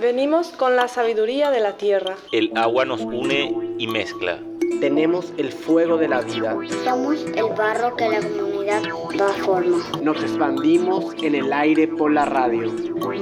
[0.00, 2.16] Venimos con la sabiduría de la tierra.
[2.32, 4.38] El agua nos une y mezcla.
[4.80, 6.56] Tenemos el fuego de la vida.
[6.84, 8.82] Somos el barro que la comunidad
[9.18, 9.76] da forma.
[10.00, 12.72] Nos expandimos en el aire por la radio.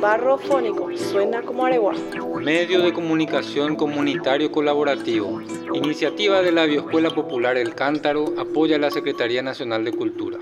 [0.00, 1.94] Barro fónico, suena como aregua.
[2.40, 5.42] Medio de comunicación comunitario colaborativo.
[5.74, 10.38] Iniciativa de la Bioescuela Popular El Cántaro apoya a la Secretaría Nacional de Cultura.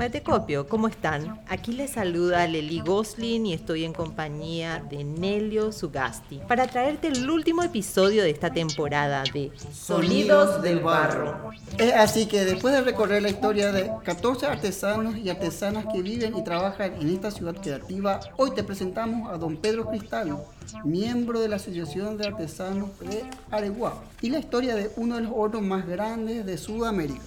[0.00, 1.42] Matecopio, ¿cómo están?
[1.46, 7.28] Aquí les saluda Leli Goslin y estoy en compañía de Nelio Sugasti para traerte el
[7.28, 11.50] último episodio de esta temporada de Sonidos del Barro.
[11.76, 16.34] Es así que después de recorrer la historia de 14 artesanos y artesanas que viven
[16.34, 20.34] y trabajan en esta ciudad creativa, hoy te presentamos a don Pedro Cristal,
[20.82, 25.32] miembro de la Asociación de Artesanos de Areguá, y la historia de uno de los
[25.34, 27.20] hornos más grandes de Sudamérica.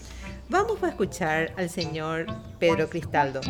[0.49, 2.25] Vamos a escuchar al señor
[2.59, 3.41] Pedro Cristaldo.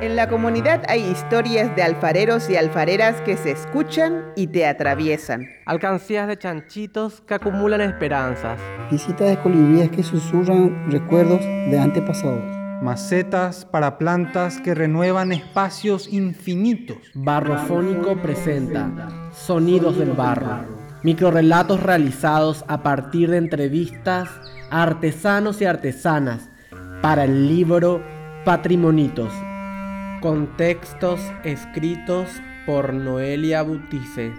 [0.00, 5.46] En la comunidad hay historias de alfareros y alfareras que se escuchan y te atraviesan.
[5.64, 8.58] Alcancías de chanchitos que acumulan esperanzas.
[8.90, 12.42] Visitas de colibríes que susurran recuerdos de antepasados.
[12.82, 16.98] Macetas para plantas que renuevan espacios infinitos.
[17.14, 20.81] Barrofónico presenta Sonidos del Barro.
[21.04, 24.28] Microrelatos realizados a partir de entrevistas
[24.70, 26.48] a artesanos y artesanas
[27.02, 28.00] para el libro
[28.44, 29.32] Patrimonitos.
[30.20, 32.28] Con textos escritos
[32.66, 34.32] por Noelia Butice.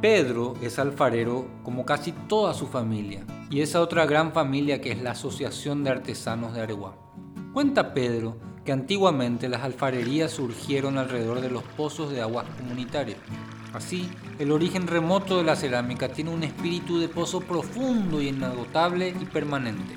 [0.00, 5.00] Pedro es alfarero como casi toda su familia y esa otra gran familia que es
[5.00, 6.96] la Asociación de Artesanos de Areguá.
[7.52, 13.16] Cuenta Pedro que antiguamente las alfarerías surgieron alrededor de los pozos de aguas comunitarios.
[13.72, 19.14] Así, el origen remoto de la cerámica tiene un espíritu de pozo profundo y inagotable
[19.20, 19.94] y permanente.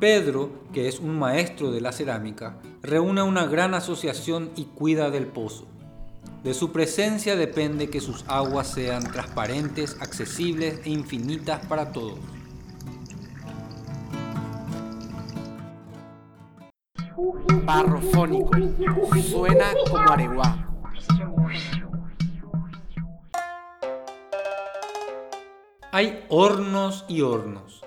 [0.00, 5.26] Pedro, que es un maestro de la cerámica, reúne una gran asociación y cuida del
[5.26, 5.66] pozo.
[6.42, 12.18] De su presencia depende que sus aguas sean transparentes, accesibles e infinitas para todos.
[17.64, 18.50] Barrofónico.
[19.22, 20.68] Suena como areguá.
[25.90, 27.82] Hay hornos y hornos.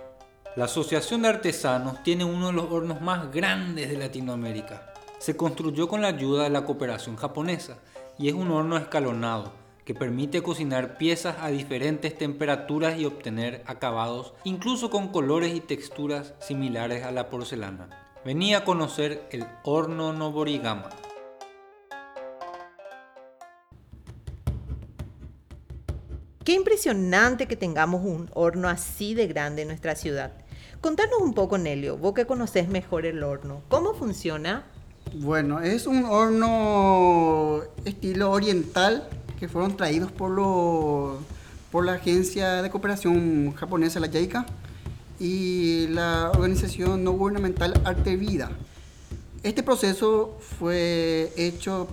[0.56, 4.94] La Asociación de Artesanos tiene uno de los hornos más grandes de Latinoamérica.
[5.20, 7.78] Se construyó con la ayuda de la cooperación japonesa
[8.18, 9.52] y es un horno escalonado
[9.86, 16.34] que permite cocinar piezas a diferentes temperaturas y obtener acabados incluso con colores y texturas
[16.40, 18.07] similares a la porcelana.
[18.28, 20.90] Venía a conocer el horno Noborigama.
[26.44, 30.34] Qué impresionante que tengamos un horno así de grande en nuestra ciudad.
[30.82, 33.62] Contanos un poco, Nelio, vos que conoces mejor el horno.
[33.70, 34.66] ¿Cómo funciona?
[35.16, 39.08] Bueno, es un horno estilo oriental
[39.40, 41.20] que fueron traídos por, lo,
[41.72, 44.46] por la agencia de cooperación japonesa, la JICA,
[45.20, 48.52] y la organización no gubernamental Arte Vida.
[49.44, 51.88] Este proceso fue hecho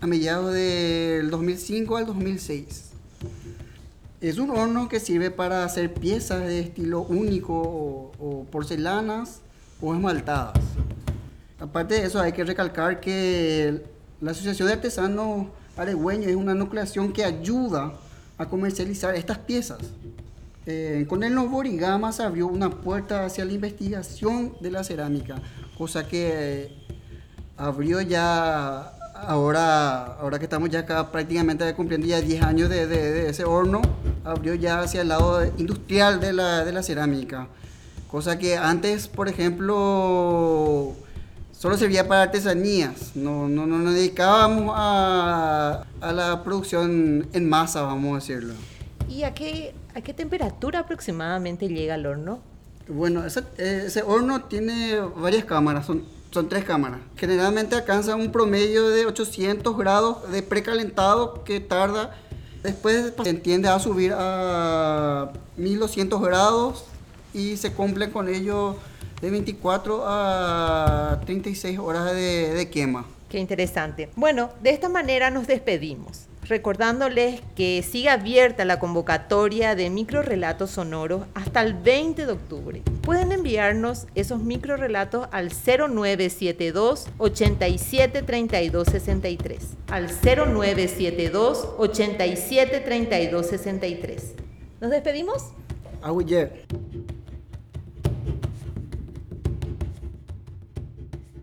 [0.00, 2.90] a mediados del 2005 al 2006.
[4.20, 9.40] Es un horno que sirve para hacer piezas de estilo único o, o porcelanas
[9.80, 10.58] o esmaltadas.
[11.58, 13.82] Aparte de eso, hay que recalcar que
[14.20, 17.94] la Asociación de Artesanos Aregüeños es una nucleación que ayuda
[18.36, 19.78] a comercializar estas piezas.
[20.72, 21.64] Eh, con el nuevo
[22.12, 25.42] se abrió una puerta hacia la investigación de la cerámica,
[25.76, 26.72] cosa que eh,
[27.56, 33.10] abrió ya ahora, ahora que estamos ya acá prácticamente cumpliendo ya 10 años de, de,
[33.10, 33.82] de, ese horno,
[34.22, 37.48] abrió ya hacia el lado industrial de la, de la cerámica.
[38.08, 40.94] Cosa que antes, por ejemplo,
[41.50, 47.82] solo servía para artesanías, no, no, no nos dedicábamos a, a la producción en masa,
[47.82, 48.54] vamos a decirlo.
[49.10, 52.38] ¿Y a qué, a qué temperatura aproximadamente llega el horno?
[52.86, 57.00] Bueno, ese, ese horno tiene varias cámaras, son, son tres cámaras.
[57.16, 62.16] Generalmente alcanza un promedio de 800 grados de precalentado que tarda,
[62.62, 66.84] después se tiende a subir a 1200 grados
[67.34, 68.76] y se cumple con ello
[69.20, 73.06] de 24 a 36 horas de, de quema.
[73.28, 74.08] Qué interesante.
[74.14, 81.22] Bueno, de esta manera nos despedimos recordándoles que sigue abierta la convocatoria de microrelatos sonoros
[81.34, 82.82] hasta el 20 de octubre.
[83.02, 89.68] Pueden enviarnos esos microrelatos al 0972 87 32 63.
[89.88, 94.34] Al 0972 87 32 63.
[94.80, 95.52] ¿Nos despedimos?
[96.02, 96.12] Ah.